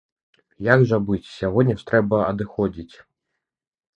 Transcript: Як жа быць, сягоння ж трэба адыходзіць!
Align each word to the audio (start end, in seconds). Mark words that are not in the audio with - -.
Як 0.67 0.79
жа 0.91 0.97
быць, 1.09 1.33
сягоння 1.33 1.75
ж 1.81 1.85
трэба 1.91 2.17
адыходзіць! 2.31 2.95